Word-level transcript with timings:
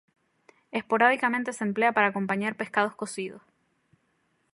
Esporádicamente 0.79 1.53
se 1.53 1.63
emplea 1.63 1.91
para 1.91 2.07
acompañar 2.07 2.57
pescados 2.57 2.95
cocidos. 2.95 3.43